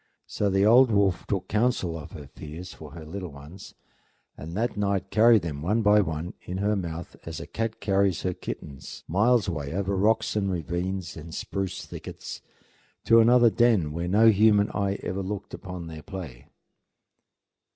So 0.25 0.49
the 0.49 0.65
old 0.65 0.89
wolf 0.89 1.27
took 1.27 1.47
counsel 1.47 1.95
of 1.95 2.13
her 2.13 2.25
fears 2.25 2.73
for 2.73 2.93
her 2.93 3.05
little 3.05 3.29
ones, 3.31 3.75
and 4.35 4.57
that 4.57 4.75
night 4.75 5.11
carried 5.11 5.43
them 5.43 5.61
one 5.61 5.83
by 5.83 6.01
one 6.01 6.33
in 6.41 6.57
her 6.57 6.75
mouth, 6.75 7.15
as 7.23 7.39
a 7.39 7.45
cat 7.45 7.79
carries 7.79 8.23
her 8.23 8.33
kittens, 8.33 9.03
miles 9.07 9.47
away 9.47 9.73
over 9.73 9.95
rocks 9.95 10.35
and 10.35 10.49
ravines 10.49 11.15
and 11.15 11.35
spruce 11.35 11.85
thickets, 11.85 12.41
to 13.05 13.19
another 13.19 13.51
den 13.51 13.91
where 13.91 14.07
no 14.07 14.29
human 14.29 14.71
eye 14.71 14.95
ever 15.03 15.21
looked 15.21 15.53
upon 15.53 15.85
their 15.85 16.01
play. 16.01 16.47